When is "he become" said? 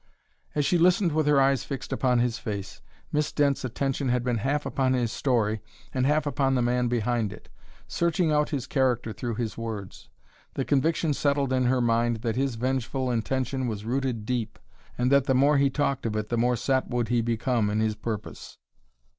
17.09-17.69